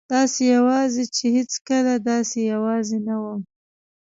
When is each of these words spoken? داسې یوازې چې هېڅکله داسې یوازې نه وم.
داسې 0.13 0.41
یوازې 0.55 1.03
چې 1.15 1.25
هېڅکله 1.37 1.93
داسې 2.09 2.39
یوازې 2.53 2.97
نه 3.07 3.15
وم. 3.23 3.41